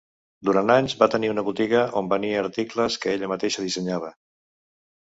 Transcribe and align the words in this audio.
Durant 0.47 0.71
anys 0.75 0.95
va 1.01 1.09
tenir 1.15 1.29
una 1.33 1.43
botiga 1.51 1.83
on 2.01 2.09
venia 2.15 2.41
articles 2.47 2.99
que 3.05 3.15
ella 3.17 3.31
mateixa 3.35 3.69
dissenyava. 3.69 4.15